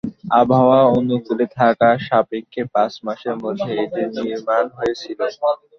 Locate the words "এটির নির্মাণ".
3.75-4.65